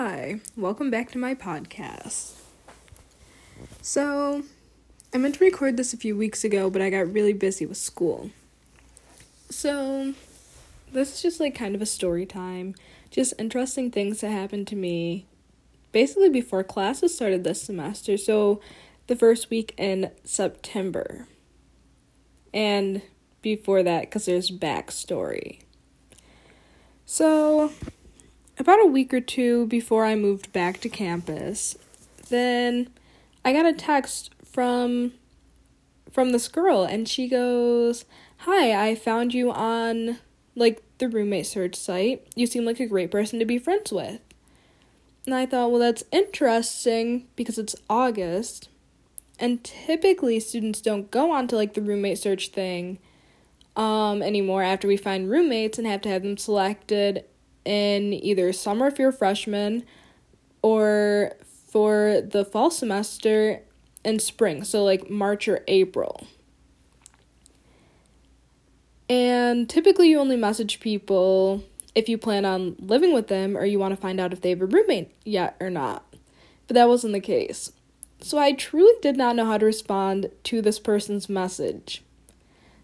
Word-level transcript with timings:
Hi, 0.00 0.38
welcome 0.56 0.92
back 0.92 1.10
to 1.10 1.18
my 1.18 1.34
podcast. 1.34 2.34
So, 3.82 4.44
I 5.12 5.18
meant 5.18 5.34
to 5.34 5.44
record 5.44 5.76
this 5.76 5.92
a 5.92 5.96
few 5.96 6.16
weeks 6.16 6.44
ago, 6.44 6.70
but 6.70 6.80
I 6.80 6.88
got 6.88 7.12
really 7.12 7.32
busy 7.32 7.66
with 7.66 7.78
school. 7.78 8.30
So, 9.50 10.14
this 10.92 11.14
is 11.14 11.20
just 11.20 11.40
like 11.40 11.56
kind 11.56 11.74
of 11.74 11.82
a 11.82 11.86
story 11.86 12.26
time, 12.26 12.76
just 13.10 13.34
interesting 13.40 13.90
things 13.90 14.20
that 14.20 14.30
happened 14.30 14.68
to 14.68 14.76
me 14.76 15.26
basically 15.90 16.28
before 16.28 16.62
classes 16.62 17.16
started 17.16 17.42
this 17.42 17.60
semester. 17.60 18.16
So, 18.16 18.60
the 19.08 19.16
first 19.16 19.50
week 19.50 19.74
in 19.76 20.12
September. 20.22 21.26
And 22.54 23.02
before 23.42 23.82
that, 23.82 24.02
because 24.02 24.26
there's 24.26 24.52
backstory. 24.52 25.62
So, 27.04 27.72
about 28.60 28.80
a 28.80 28.86
week 28.86 29.12
or 29.14 29.20
two 29.20 29.66
before 29.66 30.04
I 30.04 30.14
moved 30.14 30.52
back 30.52 30.80
to 30.80 30.88
campus, 30.88 31.76
then 32.28 32.88
I 33.44 33.52
got 33.52 33.66
a 33.66 33.72
text 33.72 34.30
from 34.44 35.12
from 36.10 36.32
this 36.32 36.48
girl 36.48 36.84
and 36.84 37.08
she 37.08 37.28
goes, 37.28 38.04
"Hi, 38.38 38.88
I 38.88 38.94
found 38.94 39.34
you 39.34 39.50
on 39.52 40.18
like 40.54 40.82
the 40.98 41.08
roommate 41.08 41.46
search 41.46 41.76
site. 41.76 42.26
You 42.34 42.46
seem 42.46 42.64
like 42.64 42.80
a 42.80 42.86
great 42.86 43.10
person 43.10 43.38
to 43.38 43.44
be 43.44 43.58
friends 43.58 43.92
with." 43.92 44.20
And 45.26 45.34
I 45.34 45.46
thought, 45.46 45.70
"Well, 45.70 45.80
that's 45.80 46.04
interesting 46.10 47.26
because 47.36 47.58
it's 47.58 47.76
August." 47.88 48.68
And 49.38 49.62
typically 49.62 50.40
students 50.40 50.80
don't 50.80 51.10
go 51.10 51.30
onto 51.30 51.54
like 51.54 51.74
the 51.74 51.82
roommate 51.82 52.18
search 52.18 52.48
thing 52.48 52.98
um 53.76 54.22
anymore 54.22 54.62
after 54.64 54.88
we 54.88 54.96
find 54.96 55.30
roommates 55.30 55.78
and 55.78 55.86
have 55.86 56.00
to 56.02 56.08
have 56.08 56.22
them 56.24 56.36
selected 56.36 57.24
in 57.68 58.14
either 58.14 58.50
summer 58.54 58.86
if 58.86 58.98
you're 58.98 59.10
a 59.10 59.12
freshman 59.12 59.84
or 60.62 61.34
for 61.70 62.22
the 62.26 62.42
fall 62.42 62.70
semester 62.70 63.60
in 64.02 64.18
spring, 64.18 64.64
so 64.64 64.82
like 64.82 65.10
March 65.10 65.46
or 65.46 65.62
April. 65.68 66.26
And 69.10 69.68
typically, 69.68 70.08
you 70.08 70.18
only 70.18 70.36
message 70.36 70.80
people 70.80 71.62
if 71.94 72.08
you 72.08 72.16
plan 72.16 72.46
on 72.46 72.76
living 72.78 73.12
with 73.12 73.28
them 73.28 73.56
or 73.56 73.66
you 73.66 73.78
want 73.78 73.94
to 73.94 74.00
find 74.00 74.18
out 74.18 74.32
if 74.32 74.40
they 74.40 74.50
have 74.50 74.62
a 74.62 74.66
roommate 74.66 75.10
yet 75.24 75.56
or 75.60 75.68
not. 75.68 76.04
But 76.66 76.74
that 76.74 76.88
wasn't 76.88 77.12
the 77.12 77.20
case. 77.20 77.72
So 78.20 78.38
I 78.38 78.52
truly 78.52 78.92
did 79.02 79.16
not 79.16 79.36
know 79.36 79.44
how 79.44 79.58
to 79.58 79.66
respond 79.66 80.30
to 80.44 80.62
this 80.62 80.78
person's 80.78 81.28
message. 81.28 82.02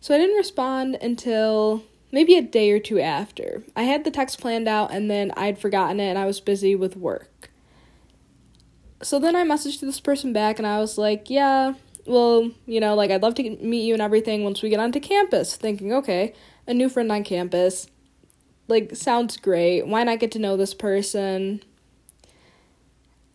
So 0.00 0.14
I 0.14 0.18
didn't 0.18 0.36
respond 0.36 0.96
until 0.96 1.84
maybe 2.12 2.36
a 2.36 2.42
day 2.42 2.70
or 2.70 2.78
two 2.78 3.00
after. 3.00 3.64
I 3.74 3.84
had 3.84 4.04
the 4.04 4.10
text 4.10 4.40
planned 4.40 4.68
out 4.68 4.92
and 4.92 5.10
then 5.10 5.32
I'd 5.36 5.58
forgotten 5.58 5.98
it 5.98 6.10
and 6.10 6.18
I 6.18 6.26
was 6.26 6.40
busy 6.40 6.76
with 6.76 6.96
work. 6.96 7.50
So 9.02 9.18
then 9.18 9.34
I 9.34 9.42
messaged 9.42 9.80
this 9.80 9.98
person 9.98 10.32
back 10.32 10.58
and 10.58 10.68
I 10.68 10.78
was 10.78 10.96
like, 10.96 11.28
yeah, 11.28 11.74
well, 12.06 12.50
you 12.66 12.78
know, 12.78 12.94
like 12.94 13.10
I'd 13.10 13.22
love 13.22 13.34
to 13.36 13.42
meet 13.42 13.84
you 13.84 13.94
and 13.94 14.02
everything 14.02 14.44
once 14.44 14.62
we 14.62 14.68
get 14.68 14.78
onto 14.78 15.00
campus. 15.00 15.56
Thinking, 15.56 15.92
okay, 15.92 16.34
a 16.66 16.74
new 16.74 16.88
friend 16.88 17.10
on 17.10 17.24
campus. 17.24 17.88
Like, 18.68 18.94
sounds 18.94 19.36
great. 19.38 19.86
Why 19.86 20.04
not 20.04 20.20
get 20.20 20.30
to 20.32 20.38
know 20.38 20.56
this 20.56 20.74
person? 20.74 21.62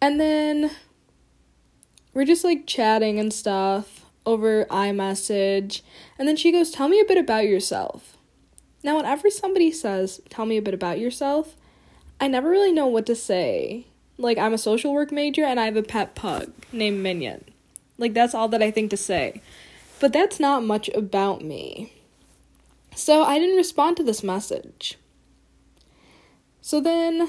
And 0.00 0.20
then 0.20 0.70
we're 2.12 2.26
just 2.26 2.44
like 2.44 2.66
chatting 2.66 3.18
and 3.18 3.32
stuff 3.32 4.04
over 4.26 4.66
iMessage. 4.66 5.80
And 6.18 6.28
then 6.28 6.36
she 6.36 6.52
goes, 6.52 6.70
Tell 6.70 6.88
me 6.88 7.00
a 7.00 7.04
bit 7.04 7.18
about 7.18 7.46
yourself. 7.46 8.16
Now, 8.84 8.98
whenever 8.98 9.30
somebody 9.30 9.72
says, 9.72 10.20
Tell 10.28 10.46
me 10.46 10.58
a 10.58 10.62
bit 10.62 10.74
about 10.74 11.00
yourself, 11.00 11.56
I 12.20 12.28
never 12.28 12.48
really 12.48 12.70
know 12.70 12.86
what 12.86 13.06
to 13.06 13.16
say. 13.16 13.86
Like, 14.18 14.38
I'm 14.38 14.54
a 14.54 14.58
social 14.58 14.92
work 14.92 15.10
major 15.10 15.42
and 15.42 15.58
I 15.58 15.64
have 15.64 15.76
a 15.76 15.82
pet 15.82 16.14
pug 16.14 16.52
named 16.70 17.02
Minion. 17.02 17.44
Like, 17.98 18.14
that's 18.14 18.34
all 18.34 18.46
that 18.48 18.62
I 18.62 18.70
think 18.70 18.90
to 18.90 18.96
say. 18.96 19.40
But 19.98 20.12
that's 20.12 20.38
not 20.38 20.62
much 20.62 20.88
about 20.90 21.42
me. 21.42 21.92
So 22.94 23.24
I 23.24 23.38
didn't 23.38 23.56
respond 23.56 23.96
to 23.96 24.04
this 24.04 24.22
message. 24.22 24.98
So 26.60 26.80
then, 26.80 27.28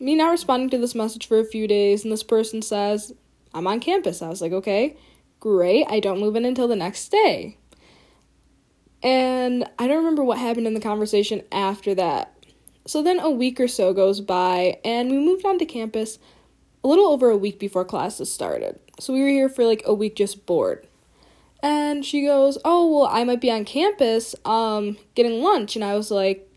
me 0.00 0.14
not 0.14 0.30
responding 0.30 0.70
to 0.70 0.78
this 0.78 0.94
message 0.94 1.26
for 1.26 1.38
a 1.38 1.44
few 1.44 1.66
days, 1.66 2.02
and 2.02 2.12
this 2.12 2.22
person 2.22 2.62
says, 2.62 3.12
I'm 3.54 3.66
on 3.66 3.80
campus. 3.80 4.22
I 4.22 4.28
was 4.28 4.42
like, 4.42 4.52
okay, 4.52 4.96
great. 5.40 5.86
I 5.88 6.00
don't 6.00 6.20
move 6.20 6.36
in 6.36 6.44
until 6.44 6.68
the 6.68 6.76
next 6.76 7.10
day. 7.10 7.56
And 9.02 9.68
I 9.78 9.86
don't 9.86 9.98
remember 9.98 10.24
what 10.24 10.38
happened 10.38 10.66
in 10.66 10.74
the 10.74 10.80
conversation 10.80 11.42
after 11.52 11.94
that. 11.94 12.34
So 12.86 13.02
then 13.02 13.20
a 13.20 13.30
week 13.30 13.60
or 13.60 13.68
so 13.68 13.92
goes 13.92 14.20
by, 14.20 14.78
and 14.84 15.10
we 15.10 15.18
moved 15.18 15.44
on 15.44 15.58
to 15.58 15.66
campus 15.66 16.18
a 16.82 16.88
little 16.88 17.06
over 17.06 17.30
a 17.30 17.36
week 17.36 17.58
before 17.58 17.84
classes 17.84 18.32
started. 18.32 18.78
So 18.98 19.12
we 19.12 19.20
were 19.20 19.28
here 19.28 19.48
for 19.48 19.64
like 19.64 19.82
a 19.84 19.94
week 19.94 20.16
just 20.16 20.46
bored. 20.46 20.86
And 21.62 22.04
she 22.04 22.22
goes, 22.22 22.56
"Oh, 22.64 22.92
well, 22.92 23.08
I 23.10 23.24
might 23.24 23.40
be 23.40 23.50
on 23.50 23.64
campus 23.64 24.34
um 24.44 24.96
getting 25.14 25.42
lunch." 25.42 25.76
And 25.76 25.84
I 25.84 25.96
was 25.96 26.10
like, 26.10 26.48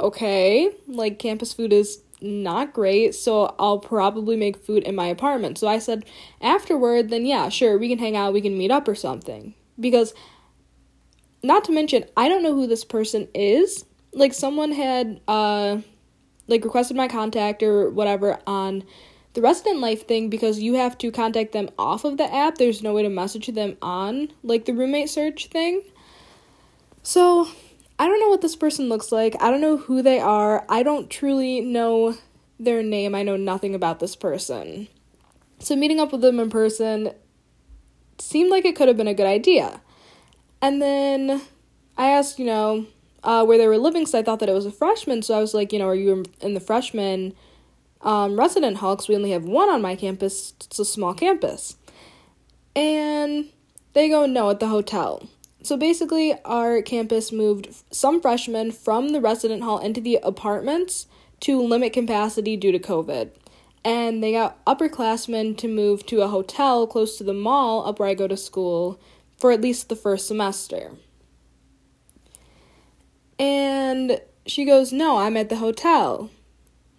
"Okay, 0.00 0.70
like 0.86 1.18
campus 1.18 1.52
food 1.52 1.72
is 1.72 2.02
not 2.20 2.72
great, 2.72 3.14
so 3.14 3.54
I'll 3.58 3.78
probably 3.78 4.36
make 4.36 4.56
food 4.56 4.82
in 4.82 4.94
my 4.94 5.06
apartment." 5.06 5.56
So 5.58 5.68
I 5.68 5.78
said, 5.78 6.04
"Afterward, 6.40 7.10
then 7.10 7.26
yeah, 7.26 7.48
sure, 7.48 7.78
we 7.78 7.88
can 7.88 7.98
hang 7.98 8.16
out, 8.16 8.32
we 8.32 8.40
can 8.40 8.58
meet 8.58 8.70
up 8.70 8.88
or 8.88 8.94
something." 8.94 9.54
Because 9.78 10.14
not 11.42 11.64
to 11.64 11.72
mention, 11.72 12.04
I 12.16 12.28
don't 12.28 12.42
know 12.42 12.54
who 12.54 12.66
this 12.66 12.84
person 12.84 13.28
is. 13.34 13.84
Like 14.12 14.32
someone 14.32 14.72
had 14.72 15.20
uh 15.28 15.78
like 16.46 16.64
requested 16.64 16.96
my 16.96 17.08
contact 17.08 17.62
or 17.62 17.90
whatever 17.90 18.38
on 18.46 18.82
the 19.34 19.42
resident 19.42 19.80
life 19.80 20.08
thing 20.08 20.30
because 20.30 20.58
you 20.58 20.74
have 20.74 20.98
to 20.98 21.12
contact 21.12 21.52
them 21.52 21.68
off 21.78 22.04
of 22.04 22.16
the 22.16 22.34
app. 22.34 22.56
There's 22.56 22.82
no 22.82 22.94
way 22.94 23.02
to 23.02 23.08
message 23.08 23.46
them 23.48 23.76
on 23.82 24.32
like 24.42 24.64
the 24.64 24.72
roommate 24.72 25.10
search 25.10 25.46
thing. 25.46 25.82
So, 27.02 27.48
I 27.98 28.06
don't 28.06 28.20
know 28.20 28.28
what 28.28 28.42
this 28.42 28.56
person 28.56 28.88
looks 28.88 29.10
like. 29.10 29.40
I 29.40 29.50
don't 29.50 29.60
know 29.60 29.76
who 29.76 30.02
they 30.02 30.20
are. 30.20 30.64
I 30.68 30.82
don't 30.82 31.08
truly 31.08 31.60
know 31.60 32.16
their 32.58 32.82
name. 32.82 33.14
I 33.14 33.22
know 33.22 33.36
nothing 33.36 33.74
about 33.74 33.98
this 34.00 34.14
person. 34.14 34.88
So, 35.58 35.74
meeting 35.76 36.00
up 36.00 36.12
with 36.12 36.20
them 36.20 36.40
in 36.40 36.50
person 36.50 37.12
seemed 38.18 38.50
like 38.50 38.64
it 38.64 38.76
could 38.76 38.88
have 38.88 38.96
been 38.96 39.08
a 39.08 39.14
good 39.14 39.26
idea. 39.26 39.80
And 40.60 40.82
then 40.82 41.42
I 41.96 42.10
asked, 42.10 42.38
you 42.38 42.46
know, 42.46 42.86
uh, 43.22 43.44
where 43.44 43.58
they 43.58 43.66
were 43.66 43.78
living 43.78 44.02
because 44.02 44.14
I 44.14 44.22
thought 44.22 44.40
that 44.40 44.48
it 44.48 44.54
was 44.54 44.66
a 44.66 44.70
freshman. 44.70 45.22
So 45.22 45.36
I 45.36 45.40
was 45.40 45.54
like, 45.54 45.72
you 45.72 45.78
know, 45.78 45.88
are 45.88 45.94
you 45.94 46.24
in 46.40 46.54
the 46.54 46.60
freshman 46.60 47.34
um, 48.00 48.38
resident 48.38 48.78
hall? 48.78 48.96
Because 48.96 49.08
we 49.08 49.16
only 49.16 49.30
have 49.32 49.44
one 49.44 49.68
on 49.68 49.82
my 49.82 49.96
campus. 49.96 50.54
It's 50.64 50.78
a 50.78 50.84
small 50.84 51.14
campus. 51.14 51.76
And 52.74 53.46
they 53.92 54.08
go, 54.08 54.26
no, 54.26 54.50
at 54.50 54.60
the 54.60 54.68
hotel. 54.68 55.28
So 55.62 55.76
basically, 55.76 56.34
our 56.44 56.80
campus 56.82 57.32
moved 57.32 57.74
some 57.90 58.20
freshmen 58.20 58.70
from 58.70 59.10
the 59.10 59.20
resident 59.20 59.62
hall 59.64 59.78
into 59.78 60.00
the 60.00 60.20
apartments 60.22 61.06
to 61.40 61.60
limit 61.60 61.92
capacity 61.92 62.56
due 62.56 62.72
to 62.72 62.78
COVID. 62.78 63.30
And 63.84 64.22
they 64.22 64.32
got 64.32 64.64
upperclassmen 64.64 65.56
to 65.58 65.68
move 65.68 66.06
to 66.06 66.22
a 66.22 66.28
hotel 66.28 66.86
close 66.86 67.18
to 67.18 67.24
the 67.24 67.34
mall 67.34 67.86
up 67.86 67.98
where 67.98 68.08
I 68.08 68.14
go 68.14 68.28
to 68.28 68.36
school 68.36 69.00
for 69.38 69.52
at 69.52 69.60
least 69.60 69.88
the 69.88 69.96
first 69.96 70.26
semester. 70.26 70.92
And 73.38 74.20
she 74.46 74.64
goes, 74.64 74.92
"No, 74.92 75.18
I'm 75.18 75.36
at 75.36 75.48
the 75.48 75.56
hotel. 75.56 76.30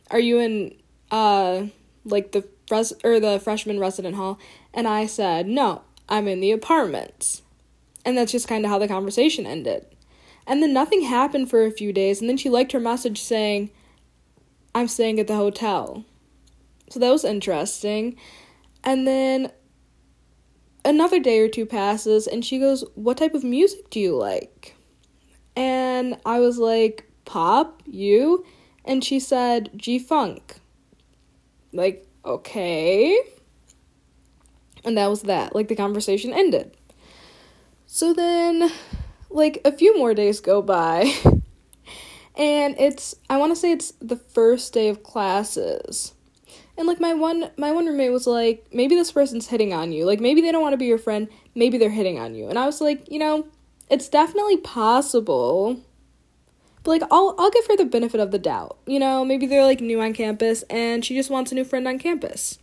Are 0.10 0.20
you 0.20 0.40
in 0.40 0.76
uh 1.12 1.68
like 2.06 2.32
the 2.32 2.48
res- 2.72 2.94
or 3.04 3.20
the 3.20 3.40
freshman 3.40 3.80
resident 3.80 4.16
hall?" 4.16 4.40
And 4.74 4.88
I 4.88 5.06
said, 5.06 5.48
"No, 5.48 5.82
I'm 6.08 6.28
in 6.28 6.40
the 6.40 6.52
apartments." 6.52 7.42
And 8.06 8.18
that's 8.18 8.32
just 8.32 8.48
kind 8.48 8.64
of 8.64 8.72
how 8.72 8.80
the 8.80 8.88
conversation 8.88 9.46
ended. 9.46 9.86
And 10.48 10.64
then 10.64 10.74
nothing 10.74 11.02
happened 11.02 11.50
for 11.50 11.66
a 11.66 11.72
few 11.72 11.92
days, 11.92 12.22
and 12.22 12.30
then 12.30 12.38
she 12.38 12.50
liked 12.50 12.72
her 12.72 12.80
message 12.80 13.22
saying, 13.22 13.70
"I'm 14.74 14.88
staying 14.88 15.20
at 15.20 15.28
the 15.28 15.36
hotel." 15.36 16.06
So 16.90 17.00
that 17.00 17.12
was 17.12 17.26
interesting. 17.26 18.16
And 18.84 19.06
then 19.06 19.52
another 20.86 21.20
day 21.20 21.40
or 21.40 21.48
two 21.48 21.66
passes 21.66 22.28
and 22.28 22.44
she 22.44 22.60
goes, 22.60 22.84
What 22.96 23.18
type 23.18 23.34
of 23.34 23.44
music 23.44 23.90
do 23.90 24.00
you 24.00 24.16
like? 24.16 24.76
And 25.56 26.18
I 26.26 26.40
was 26.40 26.58
like, 26.58 27.10
Pop, 27.26 27.84
you? 27.86 28.46
And 28.86 29.04
she 29.04 29.20
said, 29.20 29.70
G 29.76 30.00
Funk. 30.00 30.56
Like, 31.74 32.08
okay. 32.26 33.20
And 34.84 34.98
that 34.98 35.08
was 35.08 35.24
that. 35.24 35.54
Like, 35.54 35.68
the 35.68 35.76
conversation 35.76 36.34
ended. 36.34 36.76
So 37.86 38.14
then, 38.14 38.72
like, 39.30 39.62
a 39.66 39.72
few 39.72 39.98
more 39.98 40.14
days 40.14 40.40
go 40.40 40.62
by. 40.62 41.14
and 42.36 42.76
it's, 42.80 43.16
I 43.30 43.38
want 43.38 43.52
to 43.52 43.56
say 43.56 43.72
it's 43.72 43.92
the 44.00 44.16
first 44.16 44.74
day 44.74 44.88
of 44.90 45.04
classes. 45.04 46.14
And 46.80 46.88
like 46.88 47.02
my 47.02 47.14
one 47.14 47.52
my 47.58 47.74
one 47.74 47.86
roommate 47.86 48.14
was 48.14 48.26
like, 48.26 48.66
maybe 48.72 48.96
this 48.96 49.12
person's 49.12 49.48
hitting 49.50 49.74
on 49.74 49.92
you. 49.92 50.06
Like 50.06 50.22
maybe 50.22 50.40
they 50.40 50.50
don't 50.50 50.62
want 50.62 50.72
to 50.72 50.78
be 50.78 50.86
your 50.86 50.98
friend, 50.98 51.28
maybe 51.54 51.78
they're 51.78 51.90
hitting 51.90 52.18
on 52.18 52.36
you. 52.36 52.48
And 52.48 52.58
I 52.58 52.66
was 52.66 52.80
like, 52.80 53.12
you 53.12 53.20
know, 53.20 53.46
it's 53.90 54.08
definitely 54.08 54.56
possible. 54.56 55.82
But 56.84 56.92
like 56.92 57.04
I'll 57.12 57.36
I'll 57.38 57.52
give 57.52 57.68
her 57.68 57.76
the 57.76 57.84
benefit 57.84 58.22
of 58.22 58.32
the 58.32 58.40
doubt. 58.40 58.78
You 58.88 58.98
know, 58.98 59.26
maybe 59.26 59.46
they're 59.46 59.66
like 59.66 59.82
new 59.82 60.00
on 60.00 60.14
campus 60.14 60.64
and 60.70 61.04
she 61.04 61.16
just 61.16 61.30
wants 61.30 61.52
a 61.52 61.56
new 61.56 61.66
friend 61.66 61.86
on 61.86 62.00
campus. 62.00 62.60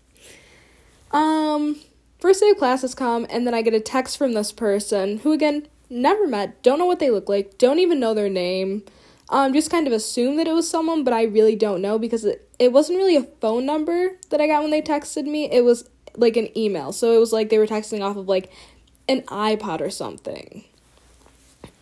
Um 1.11 1.79
first 2.19 2.41
day 2.41 2.49
of 2.49 2.57
classes 2.57 2.95
come 2.95 3.27
and 3.29 3.47
then 3.47 3.53
I 3.53 3.61
get 3.61 3.75
a 3.75 3.81
text 3.81 4.17
from 4.17 4.33
this 4.33 4.51
person 4.51 5.19
who 5.19 5.33
again 5.33 5.69
never 5.91 6.27
met, 6.27 6.63
don't 6.63 6.79
know 6.79 6.87
what 6.87 7.01
they 7.01 7.11
look 7.11 7.29
like, 7.29 7.59
don't 7.59 7.81
even 7.81 8.01
know 8.01 8.15
their 8.15 8.31
name. 8.31 8.83
Um 9.29 9.53
just 9.53 9.71
kind 9.71 9.87
of 9.87 9.93
assume 9.93 10.37
that 10.37 10.47
it 10.47 10.55
was 10.55 10.69
someone, 10.69 11.05
but 11.05 11.13
I 11.13 11.25
really 11.25 11.57
don't 11.57 11.83
know 11.83 11.99
because 11.99 12.25
it, 12.25 12.49
it 12.59 12.73
wasn't 12.73 12.99
really 12.99 13.17
a 13.17 13.23
phone 13.23 13.67
number 13.67 14.13
that 14.31 14.41
I 14.41 14.47
got 14.47 14.63
when 14.63 14.71
they 14.71 14.83
texted 14.83 15.25
me. 15.25 15.51
It 15.51 15.65
was 15.65 15.89
like 16.17 16.37
an 16.37 16.57
email. 16.57 16.93
So 16.93 17.13
it 17.13 17.19
was 17.19 17.33
like 17.33 17.49
they 17.49 17.59
were 17.59 17.67
texting 17.67 18.03
off 18.03 18.17
of 18.17 18.29
like 18.29 18.51
an 19.09 19.23
iPod 19.23 19.81
or 19.81 19.91
something. 19.91 20.65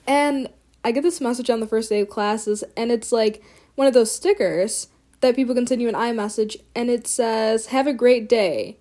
And 0.06 0.48
I 0.84 0.92
get 0.92 1.02
this 1.02 1.20
message 1.20 1.48
on 1.48 1.60
the 1.60 1.66
first 1.66 1.88
day 1.88 2.00
of 2.00 2.10
classes, 2.10 2.62
and 2.76 2.92
it's 2.92 3.10
like 3.10 3.42
one 3.74 3.86
of 3.86 3.94
those 3.94 4.12
stickers 4.12 4.88
that 5.20 5.36
people 5.36 5.54
can 5.54 5.66
send 5.66 5.80
you 5.80 5.88
an 5.88 5.94
iMessage, 5.94 6.56
and 6.74 6.90
it 6.90 7.06
says, 7.06 7.66
Have 7.66 7.86
a 7.86 7.94
great 7.94 8.28
day, 8.28 8.76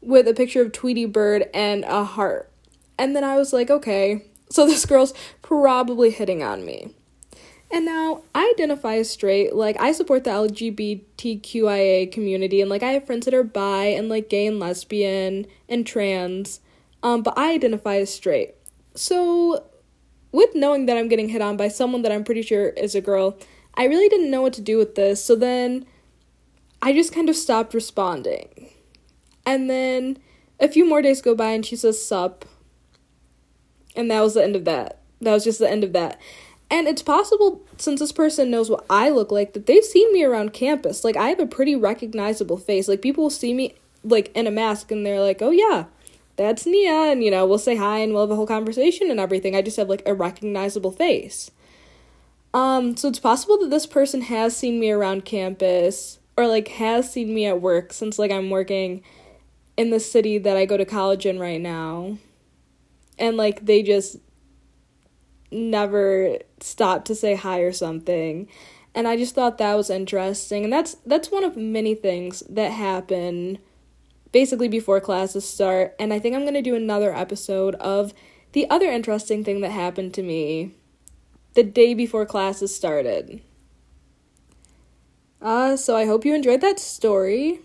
with 0.00 0.28
a 0.28 0.34
picture 0.34 0.62
of 0.62 0.72
Tweety 0.72 1.04
Bird 1.04 1.48
and 1.52 1.84
a 1.84 2.04
heart. 2.04 2.50
And 2.96 3.16
then 3.16 3.24
I 3.24 3.36
was 3.36 3.52
like, 3.52 3.70
Okay, 3.70 4.24
so 4.50 4.66
this 4.68 4.86
girl's 4.86 5.14
probably 5.42 6.10
hitting 6.10 6.42
on 6.42 6.64
me. 6.64 6.94
And 7.70 7.84
now 7.84 8.22
I 8.34 8.50
identify 8.54 8.96
as 8.96 9.10
straight, 9.10 9.54
like 9.54 9.78
I 9.78 9.92
support 9.92 10.24
the 10.24 10.30
LGBTQIA 10.30 12.10
community 12.10 12.60
and 12.60 12.70
like 12.70 12.82
I 12.82 12.92
have 12.92 13.06
friends 13.06 13.26
that 13.26 13.34
are 13.34 13.44
bi 13.44 13.86
and 13.86 14.08
like 14.08 14.30
gay 14.30 14.46
and 14.46 14.58
lesbian 14.58 15.46
and 15.68 15.86
trans. 15.86 16.60
Um 17.02 17.22
but 17.22 17.36
I 17.36 17.52
identify 17.52 17.96
as 17.96 18.12
straight. 18.12 18.54
So 18.94 19.66
with 20.32 20.54
knowing 20.54 20.86
that 20.86 20.96
I'm 20.96 21.08
getting 21.08 21.28
hit 21.28 21.42
on 21.42 21.56
by 21.56 21.68
someone 21.68 22.02
that 22.02 22.12
I'm 22.12 22.24
pretty 22.24 22.42
sure 22.42 22.68
is 22.70 22.94
a 22.94 23.00
girl, 23.00 23.36
I 23.74 23.84
really 23.84 24.08
didn't 24.08 24.30
know 24.30 24.42
what 24.42 24.54
to 24.54 24.62
do 24.62 24.78
with 24.78 24.94
this. 24.94 25.22
So 25.22 25.36
then 25.36 25.86
I 26.80 26.92
just 26.92 27.14
kind 27.14 27.28
of 27.28 27.36
stopped 27.36 27.74
responding. 27.74 28.70
And 29.44 29.68
then 29.68 30.18
a 30.60 30.68
few 30.68 30.86
more 30.88 31.02
days 31.02 31.22
go 31.22 31.34
by 31.34 31.50
and 31.50 31.64
she 31.64 31.76
says 31.76 32.04
sup. 32.04 32.44
And 33.94 34.10
that 34.10 34.20
was 34.20 34.34
the 34.34 34.42
end 34.42 34.56
of 34.56 34.64
that. 34.64 35.00
That 35.20 35.32
was 35.32 35.44
just 35.44 35.58
the 35.58 35.70
end 35.70 35.84
of 35.84 35.92
that. 35.92 36.20
And 36.70 36.86
it's 36.86 37.02
possible, 37.02 37.62
since 37.78 38.00
this 38.00 38.12
person 38.12 38.50
knows 38.50 38.68
what 38.68 38.84
I 38.90 39.08
look 39.08 39.32
like, 39.32 39.54
that 39.54 39.66
they've 39.66 39.84
seen 39.84 40.12
me 40.12 40.22
around 40.22 40.52
campus. 40.52 41.02
Like, 41.02 41.16
I 41.16 41.30
have 41.30 41.40
a 41.40 41.46
pretty 41.46 41.74
recognizable 41.74 42.58
face. 42.58 42.88
Like, 42.88 43.00
people 43.00 43.24
will 43.24 43.30
see 43.30 43.54
me, 43.54 43.74
like, 44.04 44.30
in 44.34 44.46
a 44.46 44.50
mask 44.50 44.90
and 44.90 45.06
they're 45.06 45.20
like, 45.20 45.40
oh, 45.40 45.50
yeah, 45.50 45.86
that's 46.38 46.66
Nia, 46.66 47.10
and 47.10 47.22
you 47.22 47.32
know, 47.32 47.44
we'll 47.44 47.58
say 47.58 47.74
hi 47.76 47.98
and 47.98 48.12
we'll 48.12 48.22
have 48.22 48.30
a 48.30 48.36
whole 48.36 48.46
conversation 48.46 49.10
and 49.10 49.18
everything. 49.18 49.56
I 49.56 49.60
just 49.60 49.76
have 49.76 49.88
like 49.88 50.02
a 50.06 50.14
recognizable 50.14 50.92
face. 50.92 51.50
Um, 52.54 52.96
so 52.96 53.08
it's 53.08 53.18
possible 53.18 53.58
that 53.58 53.70
this 53.70 53.86
person 53.86 54.22
has 54.22 54.56
seen 54.56 54.80
me 54.80 54.90
around 54.90 55.24
campus 55.24 56.20
or 56.36 56.46
like 56.46 56.68
has 56.68 57.12
seen 57.12 57.34
me 57.34 57.44
at 57.44 57.60
work 57.60 57.92
since 57.92 58.18
like 58.18 58.30
I'm 58.30 58.50
working 58.50 59.02
in 59.76 59.90
the 59.90 59.98
city 60.00 60.38
that 60.38 60.56
I 60.56 60.64
go 60.64 60.76
to 60.76 60.84
college 60.84 61.26
in 61.26 61.40
right 61.40 61.60
now. 61.60 62.18
And 63.18 63.36
like 63.36 63.66
they 63.66 63.82
just 63.82 64.16
never 65.50 66.38
stopped 66.60 67.06
to 67.06 67.14
say 67.14 67.34
hi 67.34 67.60
or 67.60 67.72
something. 67.72 68.48
And 68.94 69.06
I 69.06 69.16
just 69.16 69.34
thought 69.34 69.58
that 69.58 69.74
was 69.74 69.90
interesting. 69.90 70.64
And 70.64 70.72
that's 70.72 70.96
that's 71.06 71.30
one 71.30 71.44
of 71.44 71.56
many 71.56 71.94
things 71.94 72.42
that 72.48 72.72
happen 72.72 73.58
basically 74.32 74.68
before 74.68 75.00
classes 75.00 75.48
start. 75.48 75.94
And 75.98 76.12
I 76.12 76.18
think 76.18 76.34
I'm 76.34 76.42
going 76.42 76.54
to 76.54 76.62
do 76.62 76.74
another 76.74 77.14
episode 77.14 77.74
of 77.76 78.12
the 78.52 78.68
other 78.70 78.90
interesting 78.90 79.44
thing 79.44 79.60
that 79.60 79.70
happened 79.70 80.14
to 80.14 80.22
me 80.22 80.74
the 81.54 81.62
day 81.62 81.94
before 81.94 82.26
classes 82.26 82.74
started. 82.74 83.42
Uh, 85.40 85.76
so 85.76 85.96
I 85.96 86.06
hope 86.06 86.24
you 86.24 86.34
enjoyed 86.34 86.60
that 86.60 86.78
story. 86.78 87.60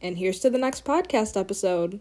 And 0.00 0.16
here's 0.16 0.38
to 0.40 0.50
the 0.50 0.58
next 0.58 0.84
podcast 0.84 1.38
episode. 1.38 2.00